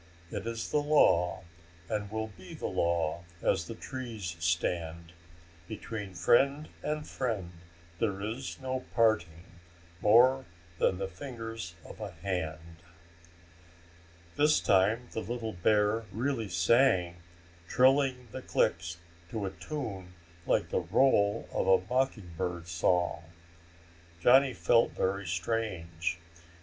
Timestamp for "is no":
8.19-8.79